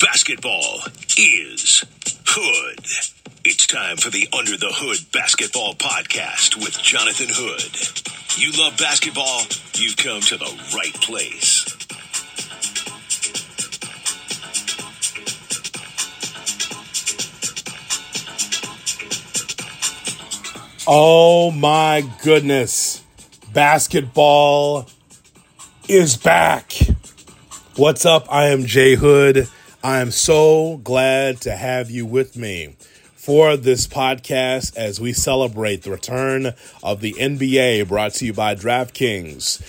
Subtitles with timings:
[0.00, 0.80] Basketball
[1.18, 1.84] is
[2.24, 2.86] Hood.
[3.44, 8.38] It's time for the Under the Hood Basketball Podcast with Jonathan Hood.
[8.38, 9.42] You love basketball?
[9.74, 10.44] You've come to the
[10.76, 11.66] right place.
[20.86, 23.02] Oh my goodness.
[23.52, 24.88] Basketball
[25.88, 26.72] is back.
[27.74, 28.26] What's up?
[28.32, 29.48] I am Jay Hood.
[29.82, 32.74] I am so glad to have you with me
[33.14, 36.52] for this podcast as we celebrate the return
[36.82, 39.62] of the NBA brought to you by DraftKings.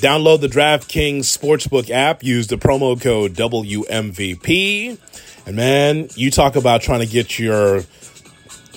[0.00, 4.98] Download the DraftKings Sportsbook app, use the promo code WMVP.
[5.46, 7.84] And man, you talk about trying to get your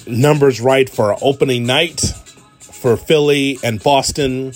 [0.06, 2.00] numbers right for opening night
[2.59, 4.54] for Philly and Boston,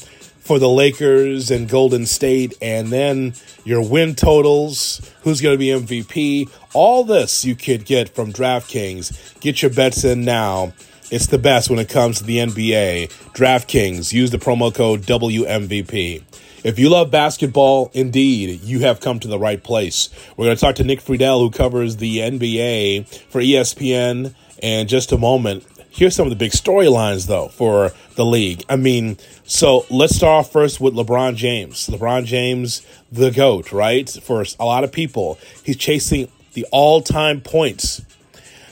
[0.49, 3.35] for the Lakers and Golden State, and then
[3.65, 6.49] your win totals, who's going to be MVP.
[6.73, 9.39] All this you could get from DraftKings.
[9.41, 10.73] Get your bets in now.
[11.11, 13.09] It's the best when it comes to the NBA.
[13.35, 16.23] DraftKings, use the promo code WMVP.
[16.63, 20.09] If you love basketball, indeed, you have come to the right place.
[20.35, 24.33] We're going to talk to Nick Friedell, who covers the NBA for ESPN
[24.63, 25.63] in just a moment.
[25.91, 28.63] Here's some of the big storylines, though, for the league.
[28.69, 31.87] I mean, so let's start off first with LeBron James.
[31.87, 34.09] LeBron James, the GOAT, right?
[34.09, 38.01] For a lot of people, he's chasing the all time points.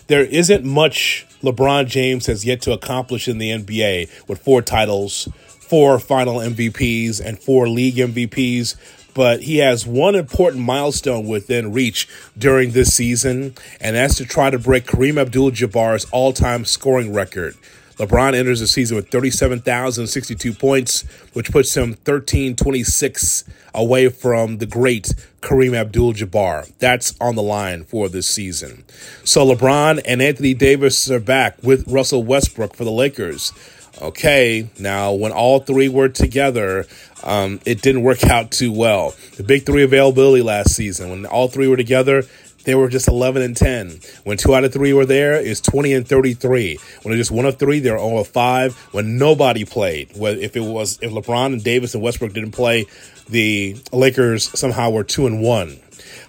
[0.07, 5.27] There isn't much LeBron James has yet to accomplish in the NBA with four titles,
[5.47, 8.75] four final MVPs, and four league MVPs
[9.17, 14.51] but he has one important milestone within reach during this season, and that's to try
[14.51, 17.55] to break Kareem Abdul Jabbar's all time scoring record.
[17.95, 21.01] LeBron enters the season with 37,062 points,
[21.33, 26.71] which puts him 1326 away from the great Kareem Abdul Jabbar.
[26.77, 28.83] That's on the line for this season.
[29.23, 33.51] So LeBron and Anthony Davis are back with Russell Westbrook for the Lakers.
[33.99, 36.85] Okay, now when all three were together,
[37.23, 39.15] um, it didn't work out too well.
[39.37, 42.23] The big three availability last season, when all three were together,
[42.63, 43.99] they were just 11 and 10.
[44.25, 46.77] When two out of three were there, it's 20 and 33.
[47.01, 48.75] When it's just one of three, they're all five.
[48.91, 52.85] When nobody played, if it was if LeBron and Davis and Westbrook didn't play,
[53.29, 55.79] the Lakers somehow were two and one.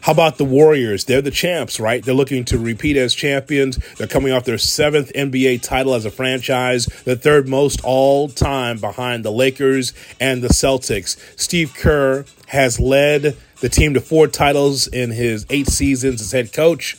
[0.02, 1.04] How about the Warriors?
[1.04, 2.04] They're the champs, right?
[2.04, 3.76] They're looking to repeat as champions.
[3.96, 8.78] They're coming off their seventh NBA title as a franchise, the third most all time
[8.78, 11.16] behind the Lakers and the Celtics.
[11.38, 16.52] Steve Kerr has led the team to four titles in his eight seasons as head
[16.52, 16.96] coach.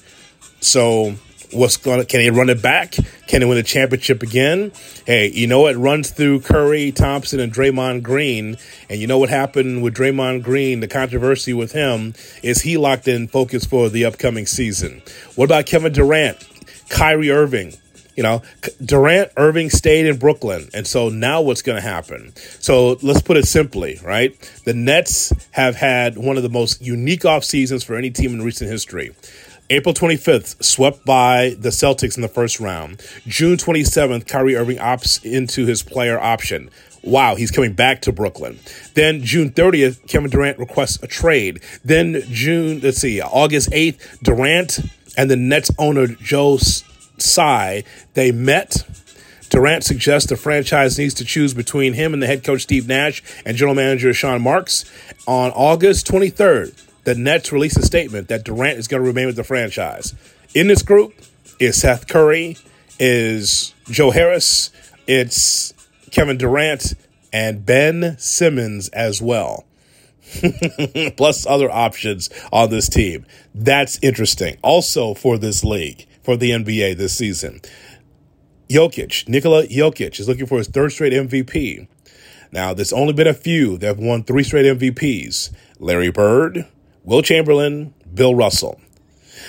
[0.60, 1.16] So
[1.52, 2.96] What's going to, can they run it back?
[3.28, 4.72] Can they win a championship again?
[5.08, 8.58] Hey, you know it runs through Curry, Thompson, and Draymond Green.
[8.88, 10.80] And you know what happened with Draymond Green?
[10.80, 15.02] The controversy with him is he locked in focus for the upcoming season.
[15.36, 16.48] What about Kevin Durant,
[16.90, 17.74] Kyrie Irving?
[18.16, 18.42] You know,
[18.84, 20.70] Durant, Irving stayed in Brooklyn.
[20.74, 22.34] And so now what's going to happen?
[22.60, 24.38] So let's put it simply, right?
[24.66, 28.42] The Nets have had one of the most unique off seasons for any team in
[28.42, 29.16] recent history.
[29.72, 33.04] April 25th, swept by the Celtics in the first round.
[33.28, 36.72] June 27th, Kyrie Irving opts into his player option.
[37.04, 38.60] Wow, he's coming back to Brooklyn.
[38.96, 41.62] Then June 30th, Kevin Durant requests a trade.
[41.86, 44.80] Then June, let's see, August 8th, Durant
[45.16, 47.84] and the Nets owner Joe Tsai,
[48.16, 48.84] they met.
[49.50, 53.22] Durant suggests the franchise needs to choose between him and the head coach Steve Nash
[53.46, 54.86] and general manager Sean Marks.
[55.28, 59.36] On August 23rd, the Nets released a statement that Durant is going to remain with
[59.36, 60.14] the franchise.
[60.54, 61.16] In this group
[61.60, 62.56] is Seth Curry,
[63.00, 64.70] is Joe Harris,
[65.08, 65.74] it's
[66.12, 66.94] Kevin Durant,
[67.34, 69.66] and Ben Simmons as well.
[71.18, 73.26] Plus other options on this team.
[73.56, 74.60] That's interesting.
[74.62, 77.60] Also for this league, for the NBA this season.
[78.70, 81.88] Jokic, Nikola Jokic is looking for his third straight MVP.
[82.52, 85.52] Now, there's only been a few that have won three straight MVPs.
[85.80, 86.68] Larry Bird,
[87.10, 88.80] Wilt Chamberlain, Bill Russell.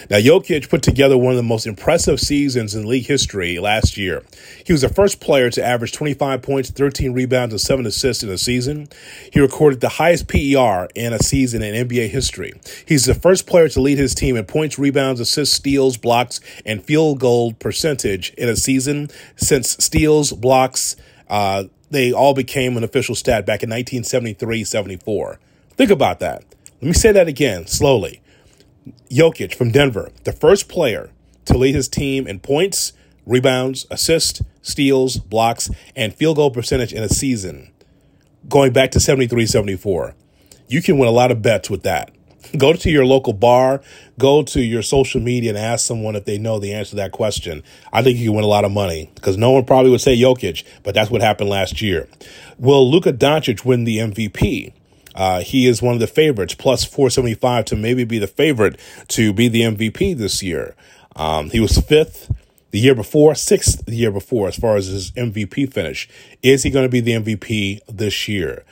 [0.08, 4.24] Now, Jokic put together one of the most impressive seasons in league history last year.
[4.64, 8.30] He was the first player to average 25 points, 13 rebounds, and 7 assists in
[8.30, 8.88] a season.
[9.30, 12.54] He recorded the highest PER in a season in NBA history.
[12.86, 16.82] He's the first player to lead his team in points, rebounds, assists, steals, blocks, and
[16.82, 20.96] field goal percentage in a season since steals, blocks,
[21.28, 25.38] uh, they all became an official stat back in 1973 74.
[25.76, 26.44] Think about that.
[26.80, 28.22] Let me say that again slowly.
[29.10, 31.10] Jokic from Denver, the first player
[31.44, 32.94] to lead his team in points,
[33.26, 37.70] rebounds, assists, steals, blocks, and field goal percentage in a season,
[38.48, 40.14] going back to 73 74.
[40.68, 42.12] You can win a lot of bets with that.
[42.56, 43.82] Go to your local bar,
[44.18, 47.12] go to your social media and ask someone if they know the answer to that
[47.12, 47.62] question.
[47.92, 50.16] I think you can win a lot of money because no one probably would say
[50.16, 52.08] Jokic, but that's what happened last year.
[52.58, 54.72] Will Luka Doncic win the MVP?
[55.14, 58.78] Uh, he is one of the favorites, plus 475 to maybe be the favorite
[59.08, 60.74] to be the MVP this year.
[61.16, 62.32] Um, he was fifth
[62.70, 66.08] the year before, sixth the year before, as far as his MVP finish.
[66.42, 68.64] Is he going to be the MVP this year?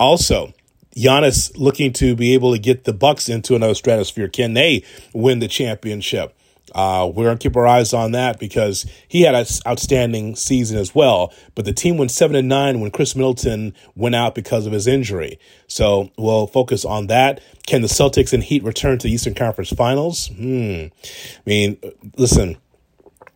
[0.00, 0.52] Also,
[0.96, 4.28] Giannis looking to be able to get the Bucks into another stratosphere.
[4.28, 6.36] Can they win the championship?
[6.74, 10.94] Uh, we're gonna keep our eyes on that because he had an outstanding season as
[10.94, 11.32] well.
[11.54, 14.86] But the team went seven and nine when Khris Middleton went out because of his
[14.86, 15.38] injury.
[15.66, 17.40] So we'll focus on that.
[17.66, 20.28] Can the Celtics and Heat return to the Eastern Conference Finals?
[20.28, 20.86] Hmm.
[21.04, 21.78] I mean,
[22.16, 22.56] listen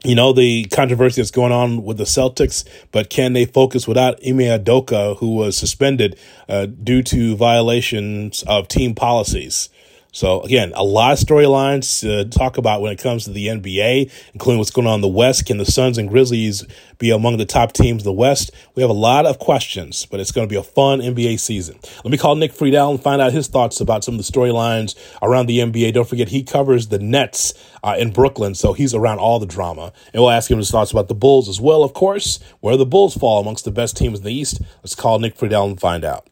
[0.07, 4.15] you know, the controversy that's going on with the Celtics, but can they focus without
[4.25, 6.19] Ime Udoka, who was suspended
[6.49, 9.69] uh, due to violations of team policies?
[10.17, 14.11] So again, a lot of storylines to talk about when it comes to the NBA,
[14.33, 15.45] including what's going on in the West.
[15.45, 16.65] Can the Suns and Grizzlies
[16.97, 18.51] be among the top teams in the West?
[18.75, 21.79] We have a lot of questions, but it's going to be a fun NBA season.
[22.03, 24.95] Let me call Nick Friedell and find out his thoughts about some of the storylines
[25.21, 25.93] around the NBA.
[25.93, 27.53] Don't forget, he covers the Nets
[27.85, 29.93] uh, in Brooklyn, so he's around all the drama.
[30.15, 32.39] And we'll ask him his thoughts about the Bulls as well, of course.
[32.61, 34.63] Where the Bulls fall amongst the best teams in the East.
[34.83, 36.27] Let's call Nick Friedell and find out.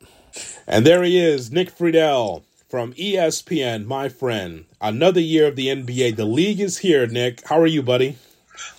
[0.67, 2.45] And there he is, Nick Friedell
[2.75, 4.65] from ESPN, my friend.
[4.81, 6.17] Another year of the NBA.
[6.17, 7.47] The league is here, Nick.
[7.47, 8.19] How are you, buddy?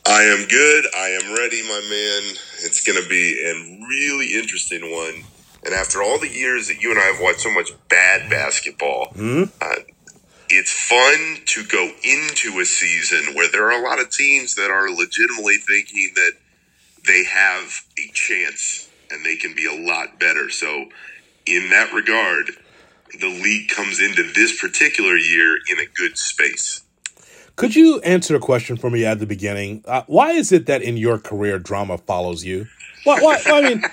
[0.06, 0.86] I am good.
[0.94, 2.36] I am ready, my man.
[2.66, 3.54] It's going to be a
[3.88, 5.24] really interesting one.
[5.64, 9.14] And after all the years that you and I have watched so much bad basketball,
[9.16, 9.44] mm-hmm.
[9.62, 9.76] uh,
[10.50, 14.72] it's fun to go into a season where there are a lot of teams that
[14.72, 16.34] are legitimately thinking that
[17.08, 20.50] they have a chance and they can be a lot better.
[20.50, 20.90] So,
[21.46, 22.52] in that regard,
[23.20, 26.82] the league comes into this particular year in a good space.
[27.56, 29.84] Could you answer a question for me at the beginning?
[29.88, 32.68] Uh, why is it that in your career drama follows you?
[33.06, 33.22] Why?
[33.22, 33.84] why I mean,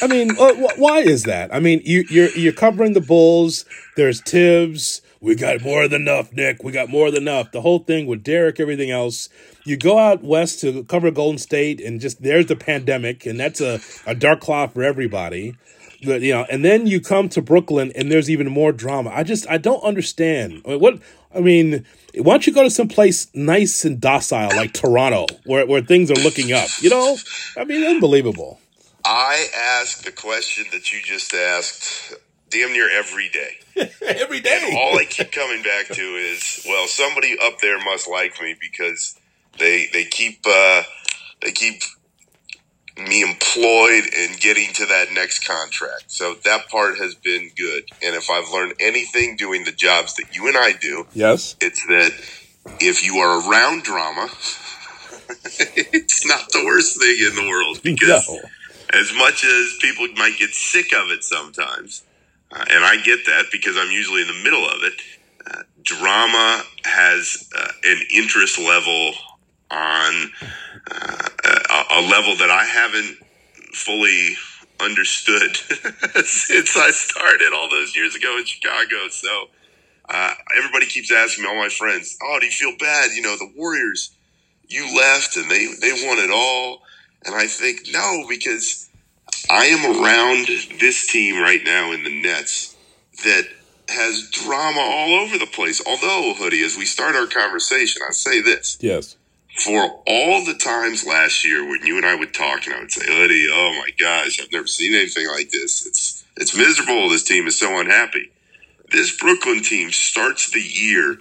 [0.00, 1.54] I mean, uh, why is that?
[1.54, 3.66] I mean, you, you're you're covering the Bulls.
[3.96, 5.02] There's Thibs.
[5.20, 6.64] We got more than enough, Nick.
[6.64, 7.52] We got more than enough.
[7.52, 9.28] The whole thing with Derek, everything else.
[9.64, 13.60] You go out west to cover Golden State, and just there's the pandemic, and that's
[13.60, 15.54] a, a dark cloud for everybody
[16.02, 19.10] you know, and then you come to Brooklyn and there's even more drama.
[19.10, 21.00] I just I don't understand what
[21.34, 21.84] I mean.
[22.14, 26.10] Why don't you go to some place nice and docile like Toronto, where where things
[26.10, 26.68] are looking up?
[26.80, 27.16] You know,
[27.56, 28.60] I mean, unbelievable.
[29.04, 29.46] I
[29.80, 32.14] ask the question that you just asked
[32.50, 33.58] damn near every day.
[34.02, 34.60] every day.
[34.62, 38.54] And all I keep coming back to is, well, somebody up there must like me
[38.60, 39.18] because
[39.58, 40.82] they they keep uh,
[41.40, 41.82] they keep
[43.08, 46.04] me employed and getting to that next contract.
[46.08, 47.84] So that part has been good.
[48.02, 51.84] And if I've learned anything doing the jobs that you and I do, yes, it's
[51.86, 52.12] that
[52.80, 54.28] if you are around drama,
[55.92, 58.40] it's not the worst thing in the world because no.
[58.92, 62.02] as much as people might get sick of it sometimes,
[62.50, 64.92] uh, and I get that because I'm usually in the middle of it,
[65.46, 69.12] uh, drama has uh, an interest level
[69.70, 70.30] on
[70.90, 71.28] uh,
[71.90, 73.18] a, a level that I haven't
[73.74, 74.36] fully
[74.80, 75.56] understood
[76.24, 79.08] since I started all those years ago in Chicago.
[79.10, 79.46] So
[80.08, 83.12] uh, everybody keeps asking me, all my friends, "Oh, do you feel bad?
[83.12, 84.10] You know, the Warriors,
[84.68, 86.82] you left and they they won it all."
[87.24, 88.88] And I think no, because
[89.50, 90.48] I am around
[90.80, 92.76] this team right now in the Nets
[93.24, 93.44] that
[93.88, 95.80] has drama all over the place.
[95.86, 99.16] Although, Hoodie, as we start our conversation, I say this: yes,
[99.58, 102.92] for all the times last year when you and I would talk and I would
[102.92, 105.86] say, Hoodie, oh my gosh, I've never seen anything like this.
[105.86, 107.08] It's it's miserable.
[107.08, 108.30] This team is so unhappy.
[108.90, 111.18] This Brooklyn team starts the year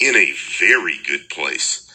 [0.00, 1.86] in a very good place.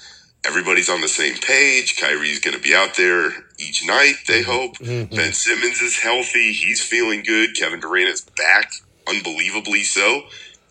[0.45, 1.97] Everybody's on the same page.
[1.97, 4.77] Kyrie's going to be out there each night, they hope.
[4.77, 5.15] Mm-hmm.
[5.15, 6.51] Ben Simmons is healthy.
[6.51, 7.55] He's feeling good.
[7.55, 8.71] Kevin Durant is back,
[9.07, 10.23] unbelievably so.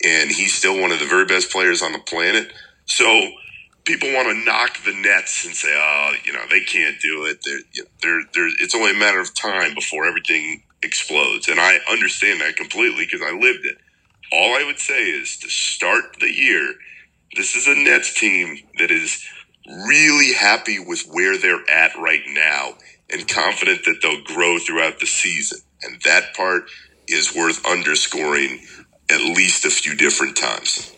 [0.04, 2.52] And he's still one of the very best players on the planet.
[2.87, 3.30] So,
[3.84, 7.40] people want to knock the Nets and say, "Oh, you know, they can't do it."
[7.44, 12.40] They're, they're, they're, it's only a matter of time before everything explodes, and I understand
[12.40, 13.78] that completely because I lived it.
[14.32, 16.74] All I would say is to start the year.
[17.36, 19.24] This is a Nets team that is
[19.66, 22.74] really happy with where they're at right now
[23.10, 25.60] and confident that they'll grow throughout the season.
[25.82, 26.64] And that part
[27.08, 28.60] is worth underscoring
[29.10, 30.93] at least a few different times.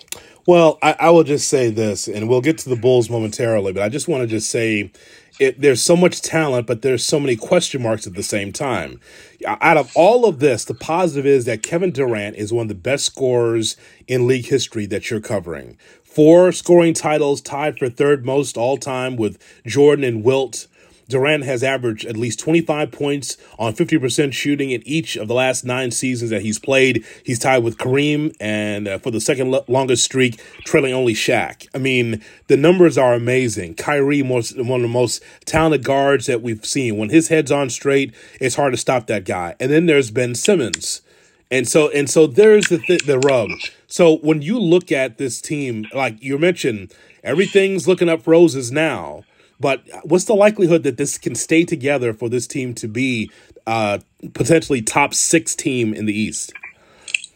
[0.47, 3.83] Well, I, I, will just say this, and we'll get to the Bulls momentarily, but
[3.83, 4.93] I just want to just say,
[5.41, 9.01] it, there's so much talent, but there's so many question marks at the same time.
[9.45, 12.77] Out of all of this, the positive is that Kevin Durant is one of the
[12.77, 13.77] best scorers
[14.07, 15.77] in league history that you're covering.
[16.05, 20.69] Four scoring titles, tied for third most all time with Jordan and Wilt.
[21.09, 25.65] Durant has averaged at least 25 points on 50% shooting in each of the last
[25.65, 27.05] nine seasons that he's played.
[27.25, 31.69] He's tied with Kareem and uh, for the second lo- longest streak, trailing only Shaq.
[31.75, 33.75] I mean, the numbers are amazing.
[33.75, 36.97] Kyrie, most, one of the most talented guards that we've seen.
[36.97, 39.55] When his head's on straight, it's hard to stop that guy.
[39.61, 41.03] And then there's Ben Simmons.
[41.51, 43.51] And so and so there's the th- the rub.
[43.87, 49.23] So when you look at this team, like you mentioned, everything's looking up roses now.
[49.59, 53.31] But what's the likelihood that this can stay together for this team to be
[53.67, 53.99] uh,
[54.35, 56.53] potentially top six team in the East?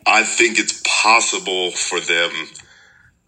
[0.07, 2.31] I think it's possible for them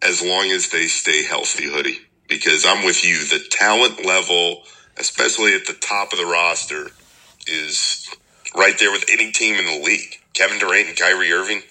[0.02, 1.98] as long as they stay healthy, Hoodie.
[2.28, 4.62] Because I'm with you, the talent level,
[4.96, 6.90] especially at the top of the roster,
[7.46, 8.08] is
[8.56, 10.18] right there with any team in the league.
[10.34, 11.62] Kevin Durant and Kyrie Irving.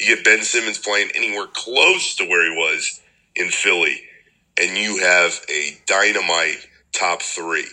[0.00, 3.00] You get Ben Simmons playing anywhere close to where he was
[3.34, 4.00] in Philly
[4.60, 7.66] and you have a dynamite top three.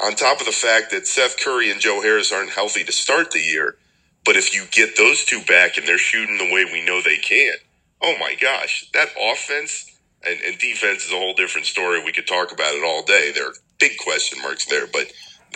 [0.00, 3.30] On top of the fact that Seth Curry and Joe Harris aren't healthy to start
[3.32, 3.76] the year,
[4.24, 7.16] but if you get those two back and they're shooting the way we know they
[7.16, 7.54] can,
[8.02, 12.02] oh my gosh, that offense and, and defense is a whole different story.
[12.04, 13.32] We could talk about it all day.
[13.32, 15.12] There are big question marks there, but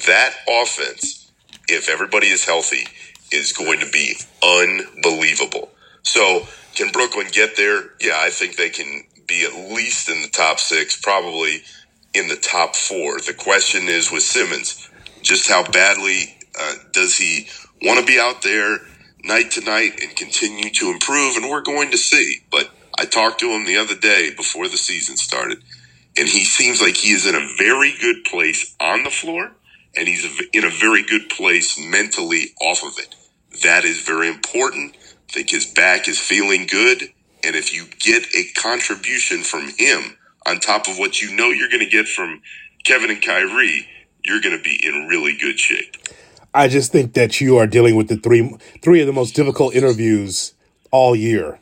[0.07, 1.31] that offense,
[1.69, 2.87] if everybody is healthy,
[3.31, 5.71] is going to be unbelievable.
[6.03, 7.91] So, can Brooklyn get there?
[8.01, 11.63] Yeah, I think they can be at least in the top six, probably
[12.15, 13.19] in the top four.
[13.19, 14.89] The question is with Simmons,
[15.23, 17.49] just how badly uh, does he
[17.83, 18.79] want to be out there
[19.25, 21.37] night to night and continue to improve?
[21.37, 22.41] And we're going to see.
[22.51, 25.63] But I talked to him the other day before the season started,
[26.17, 29.53] and he seems like he is in a very good place on the floor,
[29.97, 33.15] and he's in a very good place mentally off of it.
[33.63, 34.97] That is very important.
[35.31, 37.11] I think his back is feeling good
[37.45, 41.69] and if you get a contribution from him on top of what you know you're
[41.69, 42.43] going to get from
[42.85, 43.89] Kevin and Kyrie,
[44.25, 45.97] you're going to be in really good shape.
[46.55, 49.75] I just think that you are dealing with the three three of the most difficult
[49.75, 50.55] interviews
[50.91, 51.59] all year.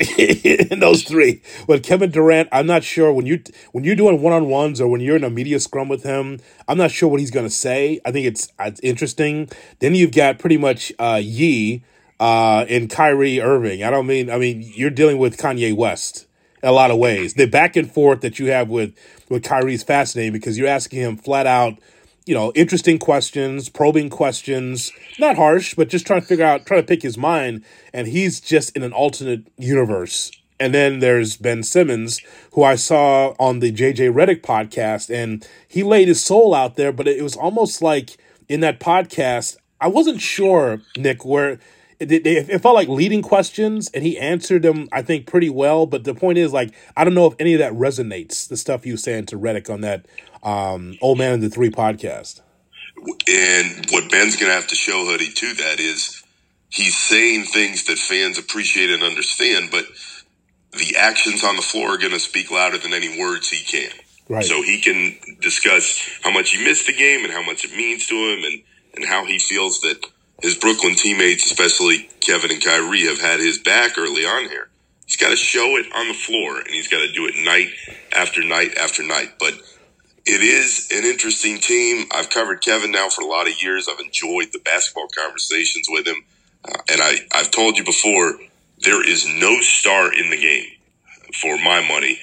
[0.16, 3.42] in those three, with Kevin Durant, I'm not sure when you
[3.72, 6.38] when you're doing one on ones or when you're in a media scrum with him.
[6.68, 8.00] I'm not sure what he's going to say.
[8.04, 9.50] I think it's it's interesting.
[9.80, 11.82] Then you've got pretty much uh, Ye,
[12.20, 13.82] uh, in Kyrie Irving.
[13.82, 16.26] I don't mean, I mean, you're dealing with Kanye West
[16.62, 17.34] in a lot of ways.
[17.34, 18.94] The back and forth that you have with,
[19.28, 21.78] with Kyrie is fascinating because you're asking him flat out,
[22.26, 26.80] you know, interesting questions, probing questions, not harsh, but just trying to figure out, trying
[26.80, 27.64] to pick his mind.
[27.92, 30.32] And he's just in an alternate universe.
[30.60, 32.20] And then there's Ben Simmons,
[32.52, 36.90] who I saw on the JJ Redick podcast, and he laid his soul out there,
[36.90, 38.16] but it was almost like
[38.48, 41.60] in that podcast, I wasn't sure, Nick, where
[42.00, 45.86] it, it, it, felt like leading questions and he answered them i think pretty well
[45.86, 48.86] but the point is like i don't know if any of that resonates the stuff
[48.86, 50.06] you saying to Redick on that
[50.42, 52.40] um, old man in the three podcast.
[53.28, 56.22] And what ben's gonna have to show hoodie to that is
[56.70, 59.84] he's saying things that fans appreciate and understand but
[60.72, 63.90] the actions on the floor are gonna speak louder than any words he can.
[64.28, 64.44] Right.
[64.44, 68.06] So he can discuss how much he missed the game and how much it means
[68.08, 68.62] to him and
[68.94, 70.04] and how he feels that
[70.40, 74.68] his Brooklyn teammates, especially Kevin and Kyrie, have had his back early on here.
[75.04, 77.70] He's got to show it on the floor, and he's got to do it night
[78.12, 79.34] after night after night.
[79.38, 79.54] But
[80.26, 82.06] it is an interesting team.
[82.12, 83.88] I've covered Kevin now for a lot of years.
[83.88, 86.22] I've enjoyed the basketball conversations with him.
[86.64, 88.38] Uh, and I, I've told you before,
[88.80, 90.66] there is no star in the game,
[91.40, 92.18] for my money,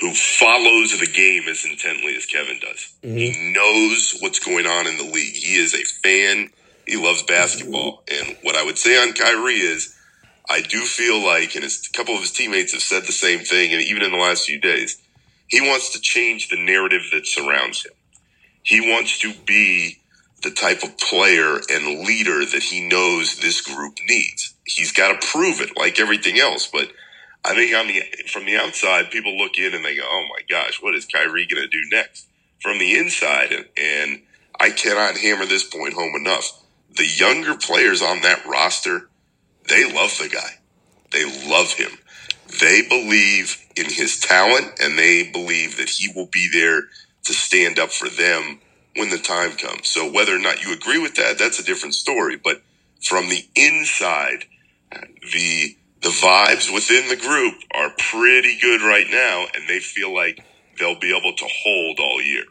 [0.00, 2.94] who follows the game as intently as Kevin does.
[3.02, 3.16] Mm-hmm.
[3.16, 5.34] He knows what's going on in the league.
[5.34, 6.50] He is a fan
[6.86, 8.02] he loves basketball.
[8.10, 9.96] And what I would say on Kyrie is,
[10.50, 13.72] I do feel like, and a couple of his teammates have said the same thing,
[13.72, 15.00] and even in the last few days,
[15.48, 17.92] he wants to change the narrative that surrounds him.
[18.62, 19.98] He wants to be
[20.42, 24.54] the type of player and leader that he knows this group needs.
[24.64, 26.68] He's got to prove it, like everything else.
[26.72, 26.90] But
[27.44, 30.42] I think on the from the outside, people look in and they go, "Oh my
[30.48, 32.28] gosh, what is Kyrie going to do next?"
[32.62, 34.22] From the inside, and, and
[34.60, 36.61] I cannot hammer this point home enough
[36.96, 39.08] the younger players on that roster,
[39.68, 40.58] they love the guy.
[41.10, 41.90] They love him.
[42.60, 46.82] They believe in his talent and they believe that he will be there
[47.24, 48.60] to stand up for them
[48.96, 49.88] when the time comes.
[49.88, 52.36] So whether or not you agree with that, that's a different story.
[52.36, 52.62] But
[53.00, 54.44] from the inside,
[55.32, 60.44] the the vibes within the group are pretty good right now, and they feel like
[60.78, 62.42] they'll be able to hold all year.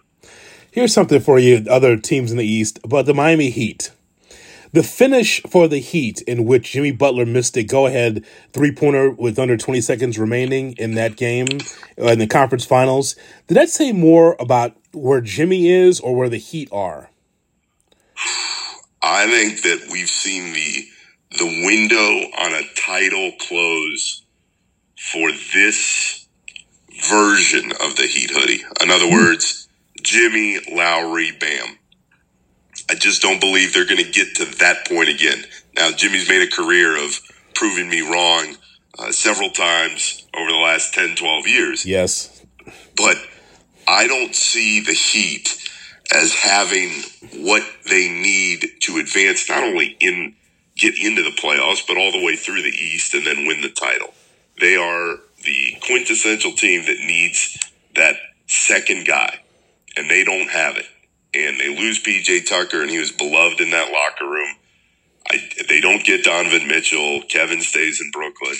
[0.71, 3.91] Here's something for you, other teams in the East, about the Miami Heat.
[4.73, 9.09] The finish for the Heat, in which Jimmy Butler missed a go ahead three pointer
[9.09, 11.47] with under 20 seconds remaining in that game
[11.99, 13.15] uh, in the conference finals,
[13.47, 17.09] did that say more about where Jimmy is or where the Heat are?
[19.01, 20.85] I think that we've seen the
[21.37, 24.23] the window on a title close
[24.97, 26.27] for this
[27.09, 28.63] version of the Heat hoodie.
[28.81, 29.67] In other words,
[30.01, 31.77] Jimmy, Lowry, Bam.
[32.91, 35.45] I just don't believe they're going to get to that point again.
[35.77, 37.21] Now, Jimmy's made a career of
[37.55, 38.57] proving me wrong
[38.99, 41.85] uh, several times over the last 10, 12 years.
[41.85, 42.43] Yes.
[42.97, 43.15] But
[43.87, 45.57] I don't see the Heat
[46.13, 46.91] as having
[47.45, 50.35] what they need to advance, not only in
[50.75, 53.69] get into the playoffs, but all the way through the East and then win the
[53.69, 54.13] title.
[54.59, 57.57] They are the quintessential team that needs
[57.95, 58.17] that
[58.47, 59.39] second guy,
[59.95, 60.87] and they don't have it.
[61.33, 64.55] And they lose PJ Tucker, and he was beloved in that locker room.
[65.29, 65.37] I,
[65.69, 67.21] they don't get Donovan Mitchell.
[67.29, 68.55] Kevin stays in Brooklyn.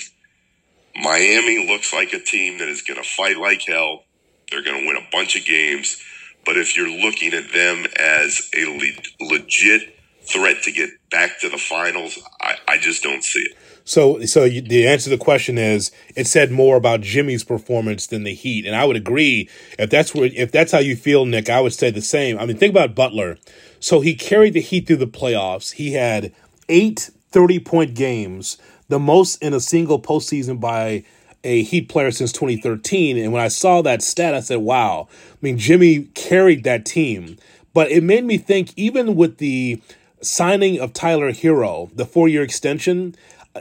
[0.96, 4.04] Miami looks like a team that is going to fight like hell.
[4.50, 6.00] They're going to win a bunch of games.
[6.44, 11.48] But if you're looking at them as a le- legit threat to get back to
[11.48, 13.56] the finals, I, I just don't see it.
[13.84, 18.06] So, so you, the answer to the question is, it said more about Jimmy's performance
[18.06, 19.48] than the Heat, and I would agree.
[19.78, 22.38] If that's where, if that's how you feel, Nick, I would say the same.
[22.38, 23.38] I mean, think about Butler.
[23.80, 25.72] So he carried the Heat through the playoffs.
[25.72, 26.32] He had
[26.68, 28.58] eight 30 point games,
[28.88, 31.04] the most in a single postseason by
[31.44, 33.18] a Heat player since 2013.
[33.18, 35.08] And when I saw that stat, I said, wow.
[35.10, 37.38] I mean, Jimmy carried that team.
[37.74, 39.80] But it made me think, even with the
[40.20, 43.16] signing of Tyler Herro, the four year extension,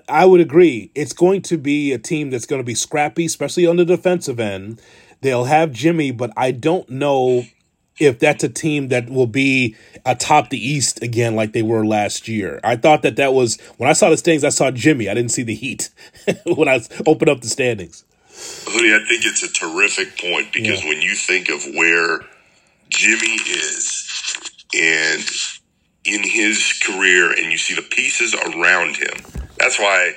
[0.07, 0.91] I would agree.
[0.95, 4.39] It's going to be a team that's going to be scrappy, especially on the defensive
[4.39, 4.81] end.
[5.21, 7.43] They'll have Jimmy, but I don't know
[8.00, 12.27] if that's a team that will be atop the East again like they were last
[12.27, 12.60] year.
[12.63, 14.43] I thought that that was when I saw the standings.
[14.43, 15.10] I saw Jimmy.
[15.10, 15.89] I didn't see the Heat
[16.45, 18.03] when I opened up the standings.
[18.65, 20.89] Hoodie, I think it's a terrific point because yeah.
[20.89, 22.21] when you think of where
[22.89, 24.07] Jimmy is
[24.74, 25.24] and
[26.05, 30.14] in his career, and you see the pieces around him that's why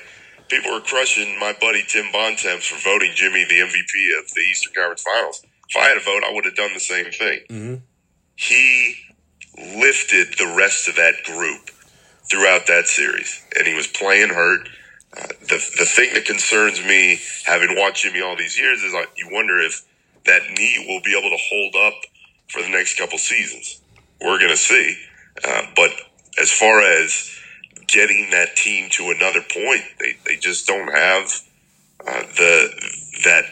[0.48, 4.72] people are crushing my buddy Tim Bontemps for voting Jimmy the MVP of the Eastern
[4.72, 5.42] Conference Finals.
[5.68, 7.40] If I had a vote, I would have done the same thing.
[7.50, 7.74] Mm-hmm.
[8.36, 8.96] He
[9.78, 11.70] lifted the rest of that group
[12.30, 14.68] throughout that series, and he was playing hurt.
[15.16, 19.10] Uh, the the thing that concerns me, having watched Jimmy all these years, is like
[19.16, 19.84] you wonder if
[20.24, 21.94] that knee will be able to hold up
[22.48, 23.80] for the next couple seasons.
[24.20, 24.96] We're going to see,
[25.42, 25.90] uh, but
[26.38, 27.34] as far as
[27.94, 29.82] getting that team to another point.
[30.00, 31.24] They they just don't have
[32.06, 32.68] uh, the
[33.24, 33.44] that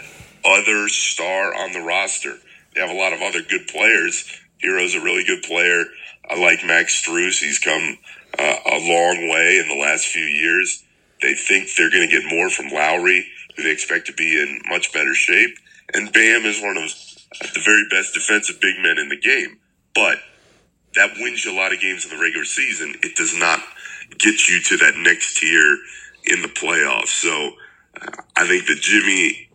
[0.45, 2.37] other star on the roster.
[2.75, 4.41] They have a lot of other good players.
[4.61, 5.85] Herro's a really good player.
[6.29, 7.41] I like Max Strus.
[7.41, 7.99] He's come
[8.39, 10.83] uh, a long way in the last few years.
[11.21, 14.61] They think they're going to get more from Lowry, who they expect to be in
[14.69, 15.57] much better shape.
[15.95, 16.91] And Bam is one of
[17.41, 19.59] the very best defensive big men in the game.
[19.95, 20.19] But
[20.95, 22.95] that wins you a lot of games in the regular season.
[23.03, 23.61] It does not
[24.19, 25.79] get you to that next tier
[26.25, 27.09] in the playoffs.
[27.09, 27.53] So
[28.01, 29.49] uh, I think that Jimmy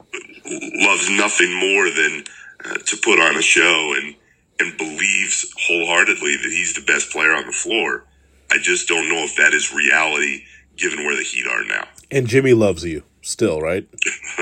[0.85, 2.23] loves nothing more than
[2.65, 4.15] uh, to put on a show and
[4.59, 8.05] and believes wholeheartedly that he's the best player on the floor.
[8.49, 10.45] I just don't know if that is reality
[10.75, 11.87] given where the Heat are now.
[12.09, 13.87] And Jimmy loves you still, right?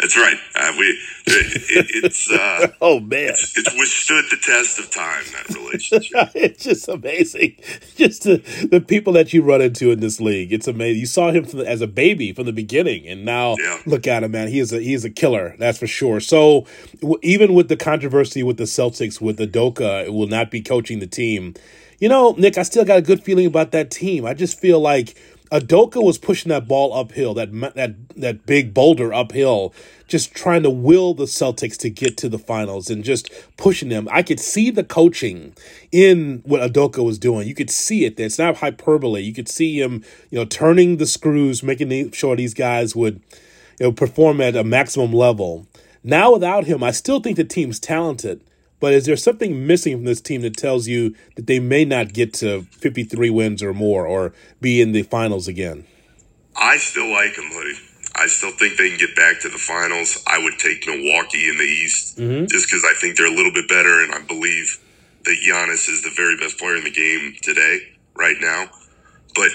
[0.00, 0.36] That's right.
[0.56, 5.24] Uh, we it, it's uh, oh man, it's, it's, withstood the test of time.
[5.32, 6.30] That relationship.
[6.34, 7.56] it's just amazing.
[7.96, 10.52] Just the, the people that you run into in this league.
[10.52, 11.00] It's amazing.
[11.00, 13.80] You saw him the, as a baby from the beginning, and now yeah.
[13.86, 14.48] look at him, man.
[14.48, 15.54] He is a he is a killer.
[15.58, 16.20] That's for sure.
[16.20, 16.66] So
[17.00, 21.06] w- even with the controversy with the Celtics, with Udoka, will not be coaching the
[21.06, 21.54] team.
[22.00, 24.26] You know, Nick, I still got a good feeling about that team.
[24.26, 25.16] I just feel like
[25.54, 29.72] Udoka was pushing that ball uphill, that that that big boulder uphill,
[30.08, 34.08] just trying to will the Celtics to get to the finals and just pushing them.
[34.10, 35.54] I could see the coaching
[35.92, 37.46] in what Udoka was doing.
[37.46, 38.18] You could see it.
[38.18, 39.22] It's not hyperbole.
[39.22, 43.20] You could see him, you know, turning the screws, making sure these guys would,
[43.78, 45.68] you know, perform at a maximum level.
[46.02, 48.40] Now without him, I still think the team's talented.
[48.84, 52.12] But is there something missing from this team that tells you that they may not
[52.12, 55.86] get to 53 wins or more or be in the finals again?
[56.54, 57.78] I still like them, Hoodie.
[58.14, 60.22] I still think they can get back to the finals.
[60.26, 62.44] I would take Milwaukee in the East mm-hmm.
[62.44, 64.78] just because I think they're a little bit better, and I believe
[65.24, 67.78] that Giannis is the very best player in the game today,
[68.14, 68.66] right now.
[69.34, 69.48] But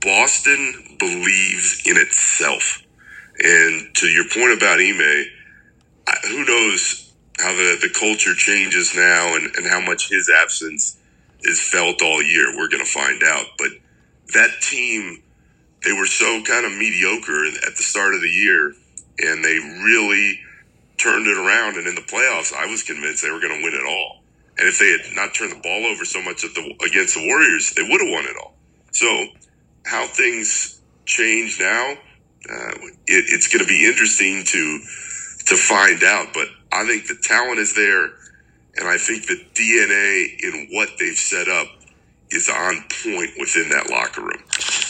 [0.00, 2.82] Boston believes in itself.
[3.38, 5.26] And to your point about Ime,
[6.30, 7.03] who knows
[7.38, 10.96] how the, the culture changes now and, and how much his absence
[11.42, 12.56] is felt all year.
[12.56, 13.46] We're going to find out.
[13.58, 13.70] But
[14.34, 15.22] that team,
[15.84, 18.72] they were so kind of mediocre at the start of the year,
[19.18, 20.40] and they really
[20.96, 21.76] turned it around.
[21.76, 24.22] And in the playoffs, I was convinced they were going to win it all.
[24.58, 27.26] And if they had not turned the ball over so much at the, against the
[27.26, 28.54] Warriors, they would have won it all.
[28.92, 29.26] So,
[29.84, 31.92] how things change now,
[32.48, 32.74] uh,
[33.06, 34.80] it, it's going to be interesting to
[35.46, 36.28] to find out.
[36.32, 38.04] But I think the talent is there,
[38.76, 41.68] and I think the DNA in what they've set up
[42.30, 44.42] is on point within that locker room.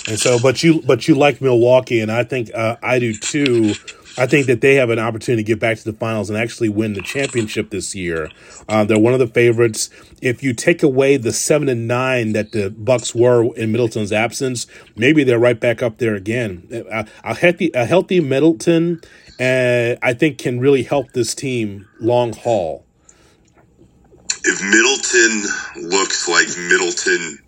[0.08, 3.74] And so, but you, but you like Milwaukee, and I think uh, I do too.
[4.16, 6.68] I think that they have an opportunity to get back to the finals and actually
[6.68, 8.30] win the championship this year.
[8.68, 9.90] Uh, they're one of the favorites.
[10.22, 14.68] If you take away the seven and nine that the Bucks were in Middleton's absence,
[14.94, 16.68] maybe they're right back up there again.
[16.92, 19.00] A, a healthy, a healthy Middleton,
[19.40, 22.84] uh, I think, can really help this team long haul.
[24.44, 27.38] If Middleton looks like Middleton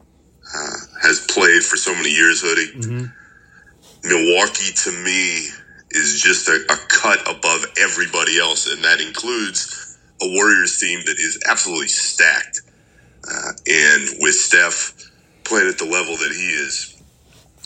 [0.55, 2.72] uh, has played for so many years, hoodie.
[2.79, 3.07] Mm-hmm.
[4.09, 5.49] Milwaukee to me
[5.90, 11.16] is just a, a, cut above everybody else, and that includes a Warriors team that
[11.18, 12.62] is absolutely stacked.
[13.29, 14.94] Uh, and with Steph
[15.44, 17.03] playing at the level that he is,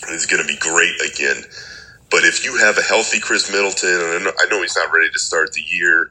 [0.08, 1.42] is going to be great again.
[2.10, 5.18] But if you have a healthy Khris Middleton, and I know he's not ready to
[5.20, 6.10] start the year,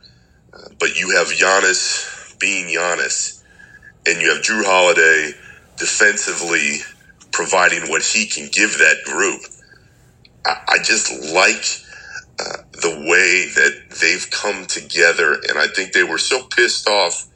[0.54, 3.44] uh, but you have Giannis being Giannis,
[4.08, 5.34] and you have Jrue Holiday
[5.78, 6.80] defensively
[7.34, 9.42] providing what he can give that group.
[10.46, 11.66] I, I just like
[12.40, 17.28] uh, the way that they've come together, and I think they were so pissed off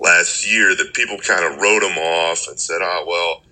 [0.00, 3.42] last year that people kind of wrote them off and said, "Oh well."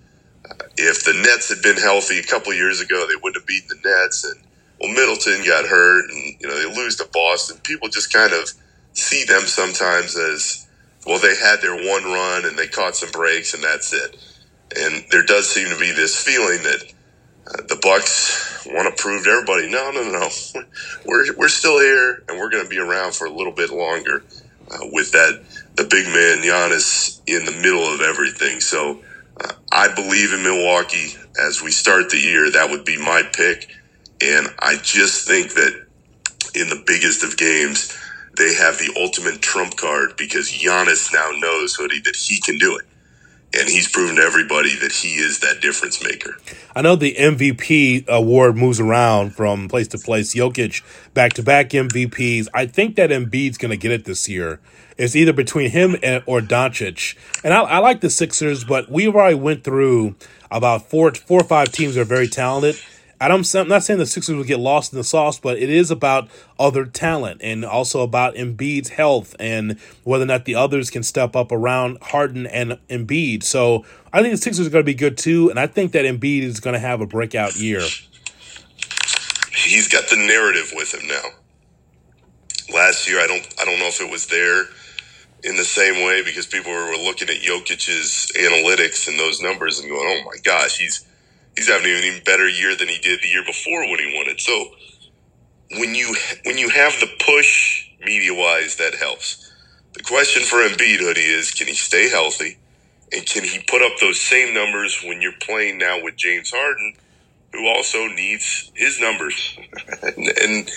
[0.77, 3.89] If the Nets had been healthy a couple years ago, they wouldn't have beaten the
[3.89, 4.25] Nets.
[4.25, 4.46] And
[4.81, 7.59] well, Middleton got hurt, and you know they lose to Boston.
[7.63, 8.49] People just kind of
[8.93, 10.67] see them sometimes as
[11.05, 11.19] well.
[11.19, 14.17] They had their one run and they caught some breaks, and that's it.
[14.77, 16.83] And there does seem to be this feeling that
[17.47, 20.29] uh, the Bucks want to prove to everybody, no, no, no,
[21.05, 24.23] we're we're still here and we're going to be around for a little bit longer
[24.71, 25.43] uh, with that
[25.75, 28.61] the big man Giannis in the middle of everything.
[28.61, 29.01] So
[29.43, 32.51] uh, I believe in Milwaukee as we start the year.
[32.51, 33.69] That would be my pick,
[34.21, 35.85] and I just think that
[36.55, 37.95] in the biggest of games.
[38.37, 42.77] They have the ultimate trump card because Giannis now knows, Hoodie, that he can do
[42.77, 42.85] it
[43.53, 46.37] and he's proven to everybody that he is that difference maker.
[46.75, 50.35] I know the MVP award moves around from place to place.
[50.35, 52.47] Jokic back to back MVPs.
[52.53, 54.59] I think that Embiid's going to get it this year.
[54.97, 57.15] It's either between him and, or Doncic.
[57.43, 60.15] And I, I like the Sixers, but we've already went through
[60.51, 62.75] about four, four or five teams that are very talented.
[63.19, 65.71] I don't, I'm not saying the Sixers will get lost in the sauce, but it
[65.71, 70.91] is about other talent and also about Embiid's health and whether or not the others
[70.91, 73.41] can step up around Harden and Embiid.
[73.41, 76.05] So I think the Sixers are going to be good too, and I think that
[76.05, 77.81] Embiid is going to have a breakout year.
[79.51, 81.23] He's got the narrative with him now.
[82.71, 84.65] Last year, I don't, I don't know if it was there
[85.43, 89.89] in the same way because people were looking at Jokic's analytics and those numbers and
[89.89, 91.06] going, "Oh my gosh, he's."
[91.57, 94.27] He's having an even better year than he did the year before when he won
[94.29, 94.39] it.
[94.39, 94.69] So
[95.79, 96.15] when you
[96.45, 99.51] when you have the push media wise, that helps.
[99.93, 102.57] The question for Embiid Hoodie is can he stay healthy?
[103.11, 106.93] And can he put up those same numbers when you're playing now with James Harden,
[107.53, 109.57] who also needs his numbers?
[110.03, 110.71] and, and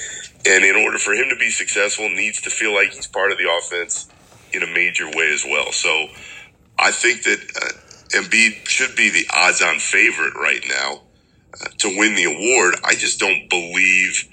[0.46, 3.38] and in order for him to be successful, needs to feel like he's part of
[3.38, 4.08] the offense
[4.52, 5.70] in a major way as well.
[5.72, 6.08] So
[6.78, 7.79] I think that uh,
[8.12, 11.02] Embiid should be the odds on favorite right now
[11.54, 12.76] uh, to win the award.
[12.84, 14.28] I just don't believe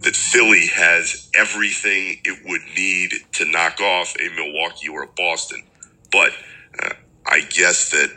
[0.00, 5.62] that Philly has everything it would need to knock off a Milwaukee or a Boston.
[6.10, 6.32] But
[6.82, 6.94] uh,
[7.26, 8.10] I guess that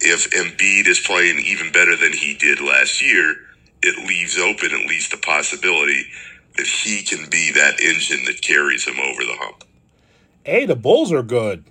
[0.00, 3.36] if Embiid is playing even better than he did last year,
[3.82, 6.04] it leaves open at least the possibility
[6.56, 9.64] that he can be that engine that carries him over the hump.
[10.44, 11.64] Hey, the Bulls are good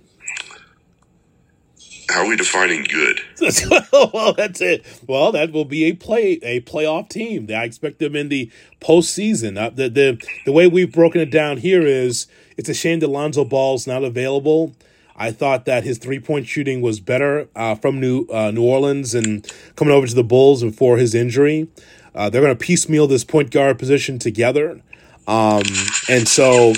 [2.08, 3.20] how are we defining good?
[4.12, 4.84] well, that's it.
[5.06, 7.48] Well, that will be a play a playoff team.
[7.50, 9.58] I expect them in the postseason.
[9.58, 13.08] Uh, the the the way we've broken it down here is it's a shame that
[13.08, 14.74] Lonzo Ball's not available.
[15.16, 19.14] I thought that his three point shooting was better uh, from New uh, New Orleans
[19.14, 21.68] and coming over to the Bulls before his injury.
[22.14, 24.80] Uh, they're going to piecemeal this point guard position together.
[25.28, 25.62] Um,
[26.08, 26.72] and so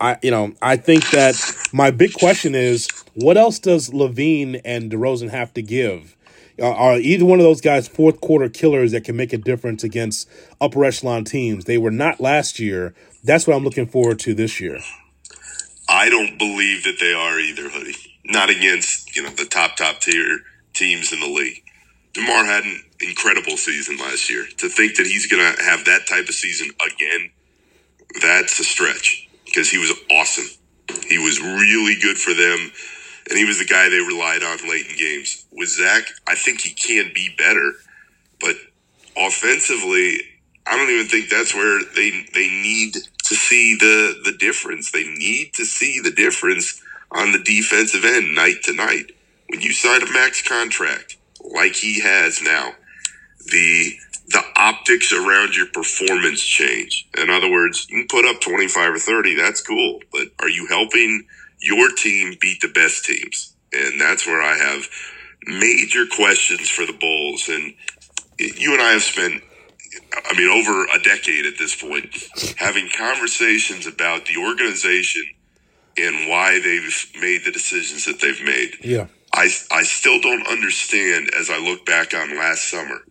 [0.00, 1.34] I, you know, I think that
[1.72, 6.16] my big question is, what else does LaVine and DeRozan have to give?
[6.62, 10.30] Are either one of those guys fourth quarter killers that can make a difference against
[10.60, 11.64] upper echelon teams?
[11.64, 12.94] They were not last year.
[13.24, 14.78] That's what I'm looking forward to this year.
[15.88, 17.96] I don't believe that they are either, hoodie.
[18.24, 20.38] Not against, you know, the top, top tier
[20.74, 21.62] teams in the league.
[22.14, 24.46] DeMar had an incredible season last year.
[24.58, 27.30] To think that he's going to have that type of season again,
[28.22, 30.46] that's a stretch because he was awesome.
[31.08, 32.72] He was really good for them,
[33.30, 35.46] and he was the guy they relied on late in games.
[35.52, 37.72] With Zach, I think he can be better,
[38.40, 38.56] but
[39.16, 40.18] offensively,
[40.66, 44.92] I don't even think that's where they they need to see the the difference.
[44.92, 49.12] They need to see the difference on the defensive end night to night.
[49.48, 52.72] When you sign a max contract like he has now,
[53.52, 53.96] the
[54.28, 57.08] the optics around your performance change.
[57.16, 60.66] In other words, you can put up 25 or 30, that's cool, but are you
[60.66, 61.26] helping
[61.60, 63.54] your team beat the best teams?
[63.72, 64.88] And that's where I have
[65.46, 67.48] major questions for the Bulls.
[67.48, 67.74] And
[68.38, 69.42] you and I have spent
[70.12, 72.14] I mean, over a decade at this point,
[72.56, 75.24] having conversations about the organization
[75.96, 78.76] and why they've made the decisions that they've made.
[78.82, 79.06] Yeah.
[79.32, 83.02] I, I still don't understand as I look back on last summer.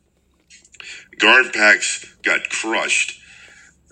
[1.17, 3.21] GarPax got crushed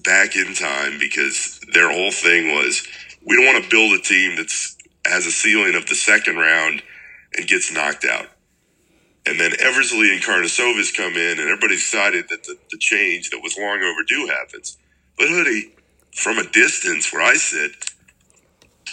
[0.03, 2.85] back in time because their whole thing was
[3.25, 6.81] we don't want to build a team that's has a ceiling of the second round
[7.35, 8.27] and gets knocked out.
[9.25, 13.39] And then Eversley and Karnisovas come in, and everybody's excited that the, the change that
[13.41, 14.77] was long overdue happens.
[15.17, 15.73] But Hoodie,
[16.13, 17.71] from a distance where I sit,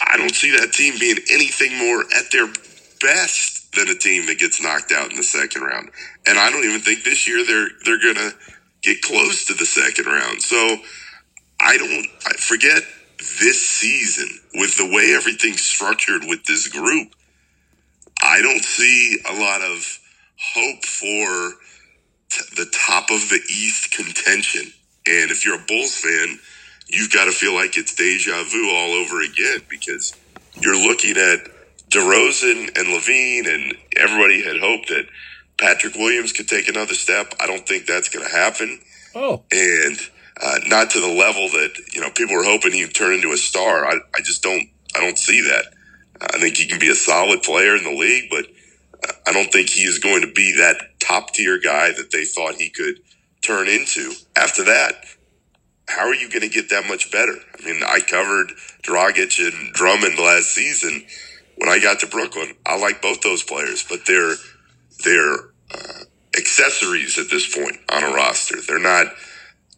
[0.01, 2.47] I don't see that team being anything more at their
[3.01, 5.89] best than a team that gets knocked out in the second round.
[6.27, 8.31] And I don't even think this year they're they're gonna
[8.81, 10.41] get close to the second round.
[10.41, 10.77] So
[11.61, 12.83] I don't I forget
[13.39, 17.09] this season with the way everything's structured with this group.
[18.23, 19.99] I don't see a lot of
[20.37, 21.53] hope for
[22.31, 24.73] t- the top of the East contention.
[25.07, 26.39] And if you're a Bulls fan,
[26.87, 30.15] you've got to feel like it's deja vu all over again because
[30.61, 31.39] you're looking at
[31.91, 35.05] DeRozan and LaVine and everybody had hoped that
[35.59, 37.33] Patrick Williams could take another step.
[37.39, 38.79] I don't think that's going to happen.
[39.13, 39.43] Oh.
[39.51, 39.97] And
[40.41, 43.37] uh, not to the level that you know people were hoping he'd turn into a
[43.37, 43.85] star.
[43.85, 45.65] I, I just don't I don't see that.
[46.21, 48.45] I think he can be a solid player in the league, but
[49.27, 52.55] I don't think he is going to be that top tier guy that they thought
[52.55, 52.99] he could
[53.41, 54.13] turn into.
[54.35, 54.93] After that,
[55.87, 57.33] how are you going to get that much better?
[57.59, 58.51] I mean, I covered
[58.83, 61.03] Dragic and Drummond last season.
[61.61, 64.33] When I got to Brooklyn, I like both those players, but they're
[65.03, 65.35] they're
[65.71, 68.55] uh, accessories at this point on a roster.
[68.67, 69.13] They're not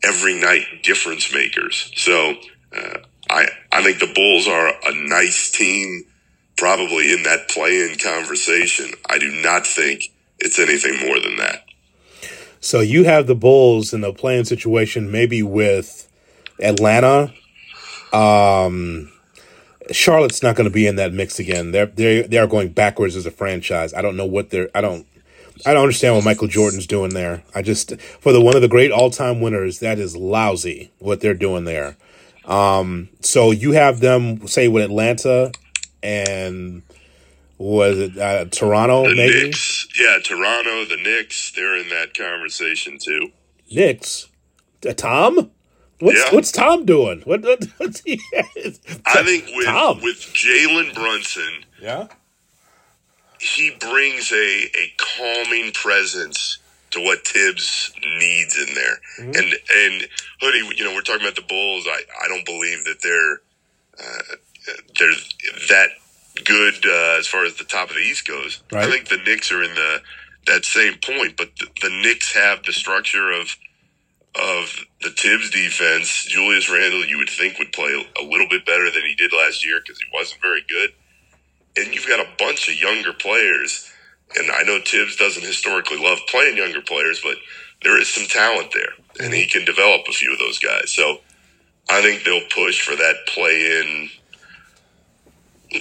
[0.02, 1.92] every night difference makers.
[1.98, 2.36] So
[2.74, 6.06] uh, I I think the Bulls are a nice team
[6.56, 8.92] probably in that play-in conversation.
[9.10, 10.04] I do not think
[10.40, 11.66] it's anything more than that.
[12.62, 16.10] So you have the Bulls in the playing situation, maybe with
[16.62, 17.34] Atlanta.
[18.14, 19.13] Um,
[19.92, 21.72] Charlotte's not going to be in that mix again.
[21.72, 23.94] They're they they are going backwards as a franchise.
[23.94, 24.70] I don't know what they're.
[24.76, 25.06] I don't.
[25.66, 27.44] I don't understand what Michael Jordan's doing there.
[27.54, 31.22] I just for the one of the great all time winners, that is lousy what
[31.22, 31.96] they're doing there.
[32.46, 35.52] Um, so you have them say with Atlanta
[36.02, 36.84] and
[37.58, 39.08] was it uh, Toronto?
[39.08, 43.32] The maybe Knicks, yeah, Toronto, the Knicks, they're in that conversation too.
[43.72, 44.28] Knicks.
[44.88, 45.52] Uh, Tom,
[46.00, 46.36] what's Yeah.
[46.36, 47.22] what's Tom doing?
[47.22, 48.20] What, what what's he?
[49.06, 50.02] I think with Tom.
[50.02, 52.08] with Jalen Brunson, yeah.
[53.40, 56.60] he brings a a calming presence
[56.92, 59.00] to what Thibs needs in there.
[59.18, 60.08] And and
[60.42, 61.88] Hoodie, you know, we're talking about the Bulls.
[61.88, 63.42] I I don't believe that they're
[64.00, 64.36] uh,
[65.00, 65.12] they're
[65.70, 65.90] that
[66.46, 68.62] good uh, as far as the top of the East goes.
[68.72, 68.88] Right.
[68.88, 70.02] I think the Knicks are in the
[70.46, 73.56] that same point, but the, the Knicks have the structure of
[74.36, 76.26] of the Thibs defense.
[76.26, 79.66] Julius Randle, you would think would play a little bit better than he did last
[79.66, 80.92] year because he wasn't very good.
[81.78, 83.92] And you've got a bunch of younger players.
[84.36, 87.38] And I know Thibs doesn't historically love playing younger players, but
[87.84, 88.94] there is some talent there,
[89.24, 90.92] and he can develop a few of those guys.
[90.92, 91.20] So
[91.90, 94.10] I think they'll push for that play in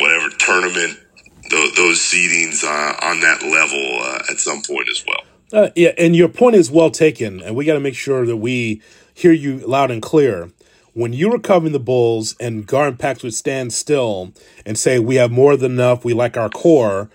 [0.00, 0.98] whatever tournament,
[1.48, 5.22] th- those seedings uh, on that level uh, at some point as well.
[5.52, 8.38] Uh, yeah, and your point is well taken, and we got to make sure that
[8.38, 8.80] we
[9.12, 10.50] hear you loud and clear.
[10.94, 14.32] When you were covering the Bulls and GarPax would stand still
[14.64, 16.04] and say, "We have more than enough.
[16.04, 17.10] We like our core."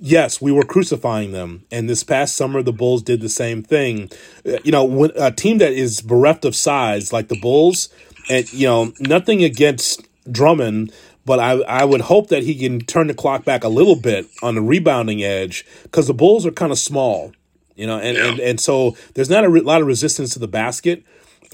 [0.00, 4.10] Yes, we were crucifying them, and this past summer the Bulls did the same thing.
[4.46, 7.88] Uh, You know, when a team that is bereft of size like the Bulls,
[8.28, 10.92] and you know, nothing against Drummond,
[11.24, 14.26] but I I would hope that he can turn the clock back a little bit
[14.42, 17.32] on the rebounding edge because the Bulls are kind of small
[17.78, 18.26] you know, and, Yeah.
[18.26, 21.04] and, and so there's not a re- lot of resistance to the basket.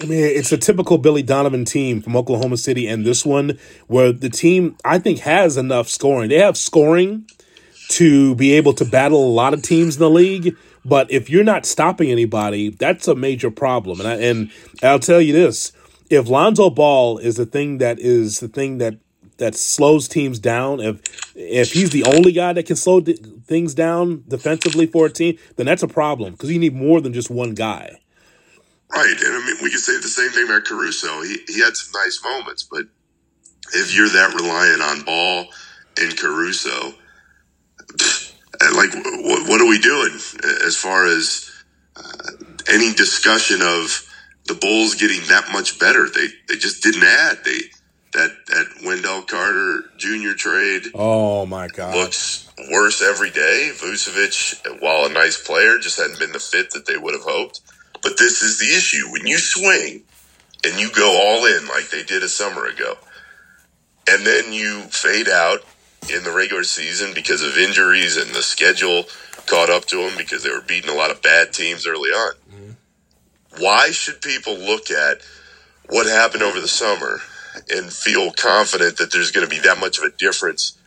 [0.02, 4.12] I mean, it's a typical Billy Donovan team from Oklahoma City, and this one where
[4.12, 6.30] the team I think has enough scoring.
[6.30, 7.26] They have scoring
[7.90, 10.56] to be able to battle a lot of teams in the league.
[10.84, 14.00] But if you're not stopping anybody, that's a major problem.
[14.00, 14.50] And I, and
[14.82, 15.72] I'll tell you this:
[16.10, 18.96] if Lonzo Ball is the thing that is the thing that
[19.38, 21.00] that slows teams down, if
[21.34, 23.14] if he's the only guy that can slow d-
[23.46, 27.12] things down defensively for a team, then that's a problem because you need more than
[27.12, 27.98] just one guy.
[28.92, 31.22] Right, and I mean we could say the same thing about Caruso.
[31.22, 32.84] He he had some nice moments, but
[33.72, 35.46] if you're that reliant on Ball
[36.00, 36.94] and Caruso,
[38.74, 40.12] like what, what are we doing
[40.64, 41.50] as far as
[41.96, 42.30] uh,
[42.72, 44.08] any discussion of
[44.46, 46.08] the Bulls getting that much better?
[46.08, 47.38] They they just didn't add.
[47.44, 47.60] They
[48.14, 50.32] that that Wendell Carter Jr.
[50.36, 50.84] trade.
[50.94, 53.70] Oh my God, looks worse every day.
[53.74, 57.60] Vucevic, while a nice player, just hadn't been the fit that they would have hoped.
[58.02, 60.02] But this is the issue: when you swing
[60.64, 62.96] and you go all in like they did a summer ago,
[64.08, 65.60] and then you fade out
[66.14, 69.04] in the regular season because of injuries and the schedule
[69.46, 72.34] caught up to them because they were beating a lot of bad teams early on.
[72.52, 73.62] Mm-hmm.
[73.62, 75.18] Why should people look at
[75.88, 77.20] what happened over the summer
[77.70, 80.78] and feel confident that there's going to be that much of a difference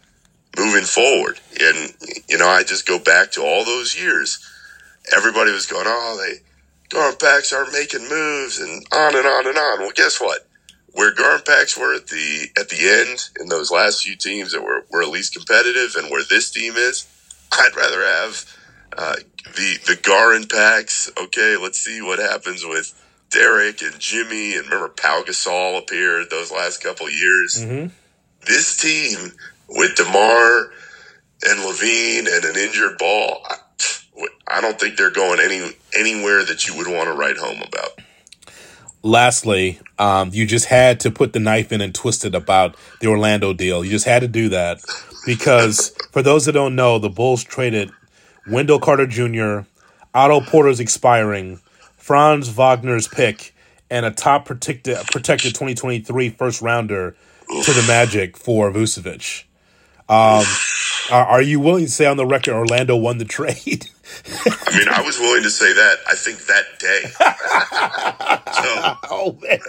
[0.58, 1.40] moving forward?
[1.60, 1.94] And,
[2.28, 4.40] you know, I just go back to all those years.
[5.16, 6.42] Everybody was going, oh, they,
[7.20, 9.80] Pax aren't making moves and on and on and on.
[9.80, 10.48] Well, guess what?
[10.98, 14.84] where Pax were at the at the end in those last few teams that were,
[14.90, 17.06] were at least competitive, and where this team is,
[17.52, 18.58] I'd rather have
[18.98, 19.16] uh,
[19.56, 21.16] the the GarPax.
[21.26, 22.94] Okay, let's see what happens with
[23.30, 27.60] Derrick and Jimmy, and remember Pau Gasol appeared those last couple years.
[27.60, 27.88] Mm-hmm.
[28.46, 29.34] This team
[29.70, 30.72] with DeMar
[31.44, 33.56] and LaVine and an injured ball, I,
[34.48, 38.00] I don't think they're going any anywhere that you would want to write home about
[39.08, 43.08] lastly, um, you just had to put the knife in and twist it about the
[43.08, 43.84] Orlando deal.
[43.84, 44.80] You just had to do that
[45.26, 47.92] because for those that don't know, the Bulls traded
[48.48, 49.68] Wendell Carter Jr.,
[50.14, 51.60] Otto Porter's expiring,
[52.08, 53.54] Franz Wagner's pick,
[53.90, 57.18] and a top protected protected 2023 first rounder
[57.64, 59.44] to the Magic for Vucevic.
[60.08, 60.46] Um,
[61.12, 63.88] are, are you willing to say on the record Orlando won the trade?
[64.46, 65.98] I mean, I was willing to say that.
[66.08, 67.02] I think that day.
[68.54, 69.60] so, oh man!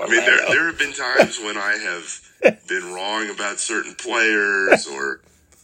[0.00, 4.86] I mean, there there have been times when I have been wrong about certain players
[4.86, 5.20] or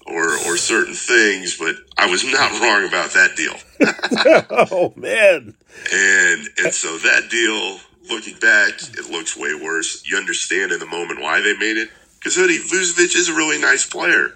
[0.07, 3.55] or or certain things, but I was not wrong about that deal.
[4.51, 5.55] oh man!
[5.93, 10.03] And and so that deal, looking back, it looks way worse.
[10.07, 13.61] You understand in the moment why they made it because Hoodie Vucevic is a really
[13.61, 14.35] nice player,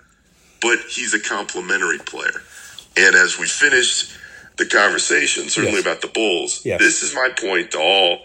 [0.61, 2.42] but he's a complimentary player.
[2.96, 4.16] And as we finished
[4.57, 5.83] the conversation, certainly yes.
[5.83, 6.81] about the Bulls, yes.
[6.81, 8.20] this is my point to all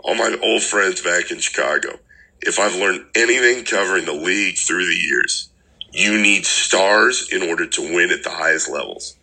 [0.00, 1.98] all my old friends back in Chicago.
[2.40, 5.48] If I've learned anything covering the league through the years,
[5.96, 9.16] you need stars in order to win at the highest levels.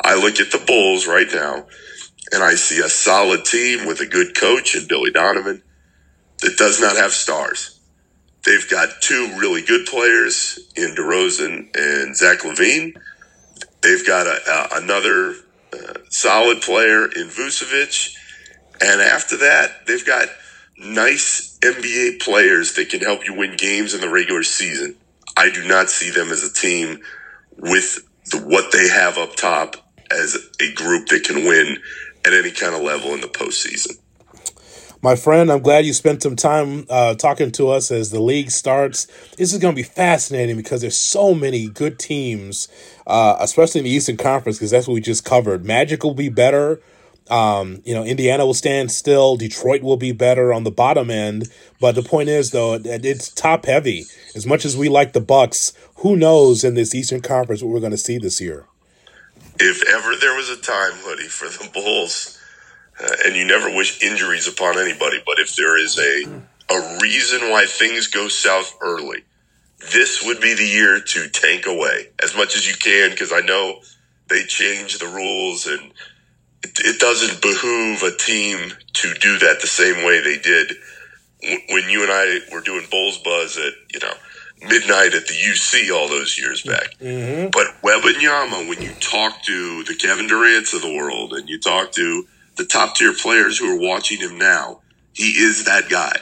[0.00, 1.66] I look at the Bulls right now
[2.32, 5.62] and I see a solid team with a good coach and Billy Donovan
[6.40, 7.78] that does not have stars.
[8.44, 12.96] They've got two really good players in DeRozan and Zach LaVine.
[13.82, 15.36] They've got a, a, another
[15.72, 18.16] uh, solid player in Vucevic.
[18.80, 20.28] And after that, they've got
[20.76, 24.96] nice NBA players that can help you win games in the regular season.
[25.36, 27.00] I do not see them as a team
[27.56, 29.76] with the, what they have up top
[30.10, 31.78] as a group that can win
[32.24, 33.98] at any kind of level in the postseason
[35.06, 38.50] my friend, I'm glad you spent some time uh, talking to us as the league
[38.50, 39.06] starts.
[39.36, 42.66] This is going to be fascinating because there's so many good teams,
[43.06, 45.64] uh, especially in the Eastern Conference, because that's what we just covered.
[45.64, 46.80] Magic will be better.
[47.28, 49.36] Um, you know, Indiana will stand still.
[49.36, 51.48] Detroit will be better on the bottom end.
[51.80, 54.04] But the point is, though, it's top heavy.
[54.34, 57.80] As much as we like the Bucks, who knows in this Eastern Conference what we're
[57.80, 58.66] going to see this year?
[59.58, 62.36] If ever there was a time, Hoodie, for the Bulls
[63.00, 65.22] uh, and you never wish injuries upon anybody.
[65.24, 69.22] But if there is a a reason why things go south early,
[69.92, 73.40] this would be the year to tank away as much as you can because I
[73.40, 73.80] know
[74.28, 75.92] they change the rules and
[76.62, 80.72] it, it, doesn't behoove a team to do that the same way they did
[81.70, 84.14] when you and I were doing Bulls Buzz at you know
[84.62, 86.96] midnight at the UC all those years back.
[86.98, 87.50] Mm-hmm.
[87.50, 91.92] But Wembanyama, when you talk to the Kevin Durant's of the world and you talk
[91.92, 92.26] to
[92.56, 94.80] the top tier players who are watching him now,
[95.12, 96.16] he is that guy.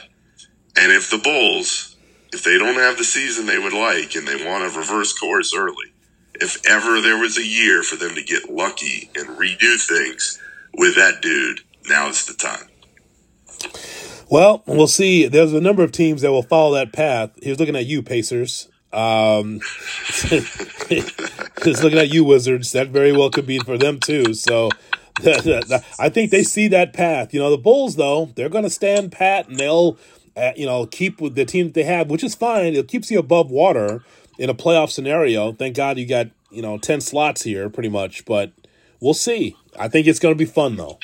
[0.77, 1.95] And if the Bulls,
[2.33, 5.55] if they don't have the season they would like and they want to reverse course
[5.55, 5.93] early,
[6.41, 10.39] if ever there was a year for them to get lucky and redo things
[10.73, 12.67] with that dude, now is the time.
[14.29, 15.27] Well, we'll see.
[15.27, 17.31] There's a number of teams that will follow that path.
[17.41, 18.69] He was looking at you, Pacers.
[18.91, 19.59] Um,
[20.09, 22.71] just looking at you, Wizards.
[22.71, 24.33] That very well could be for them too.
[24.33, 24.69] So
[25.99, 27.33] I think they see that path.
[27.33, 29.97] You know, the Bulls though they're going to stand pat and they'll,
[30.35, 32.73] uh, you know, keep with the team that they have, which is fine.
[32.73, 34.03] It keeps you above water
[34.37, 35.51] in a playoff scenario.
[35.51, 38.25] Thank God you got you know ten slots here, pretty much.
[38.25, 38.51] But
[38.99, 39.55] we'll see.
[39.77, 40.99] I think it's going to be fun though.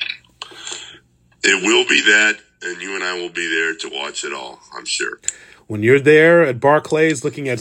[1.44, 4.60] It will be that, and you and I will be there to watch it all.
[4.76, 5.20] I'm sure.
[5.68, 7.60] When you're there at Barclays, looking at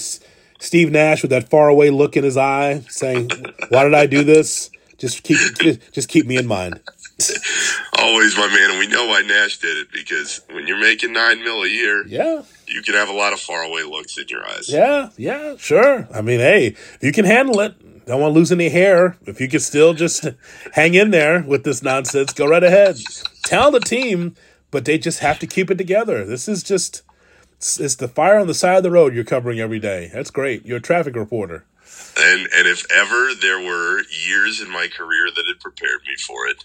[0.59, 3.31] Steve Nash with that faraway look in his eye, saying,
[3.69, 5.39] "Why did I do this?" Just keep
[5.93, 6.79] just keep me in mind.
[7.99, 11.43] Always, my man, and we know why Nash did it because when you're making nine
[11.43, 14.69] mil a year, yeah, you can have a lot of faraway looks in your eyes.
[14.69, 16.09] Yeah, yeah, sure.
[16.13, 19.17] I mean, hey, if you can handle it, don't want to lose any hair.
[19.27, 20.27] If you can still just
[20.73, 22.99] hang in there with this nonsense, go right ahead.
[23.45, 24.35] Tell the team,
[24.71, 26.25] but they just have to keep it together.
[26.25, 27.03] This is just
[27.57, 30.11] it's, it's the fire on the side of the road you're covering every day.
[30.13, 30.65] That's great.
[30.65, 31.67] You're a traffic reporter.
[32.19, 36.47] And and if ever there were years in my career that had prepared me for
[36.47, 36.65] it,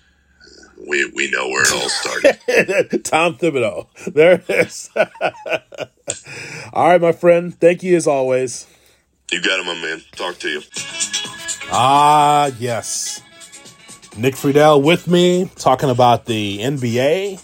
[0.88, 3.04] we we know where it all started.
[3.04, 3.88] Tom Thibodeau.
[4.14, 4.90] There it is.
[6.74, 7.58] all right, my friend.
[7.60, 8.68] Thank you as always.
[9.32, 10.02] You got it, my man.
[10.12, 10.62] Talk to you.
[11.72, 13.22] Ah, yes.
[14.18, 17.42] Nick Friedell with me talking about the NBA.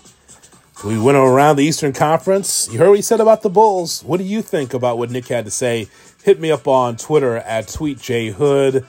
[0.86, 2.68] We went around the Eastern Conference.
[2.72, 4.04] You heard what he said about the Bulls.
[4.04, 5.88] What do you think about what Nick had to say
[6.24, 8.86] hit me up on Twitter at TweetJHood.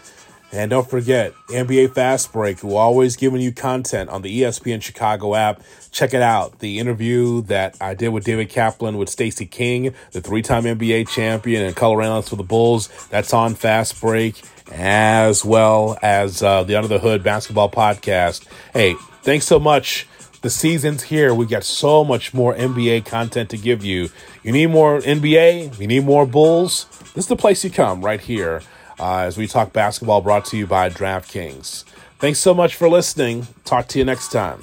[0.55, 5.35] And don't forget, NBA Fast Break, we're always giving you content on the ESPN Chicago
[5.35, 5.63] app.
[5.91, 6.59] Check it out.
[6.59, 11.09] The interview that I did with David Kaplan with Stacey King, the three time NBA
[11.09, 16.65] champion and color analyst for the Bulls, that's on Fast Break, as well as uh,
[16.65, 18.47] the Under the Hood basketball podcast.
[18.75, 20.07] Hey, thanks so much.
[20.43, 21.33] The season's here.
[21.33, 24.11] We got so much more NBA content to give you.
[24.43, 25.81] You need more NBA?
[25.81, 26.85] You need more Bulls?
[27.15, 28.61] This is the place you come right here
[29.03, 31.83] uh, as we talk basketball brought to you by DraftKings.
[32.21, 33.49] Thanks so much for listening.
[33.65, 34.63] Talk to you next time.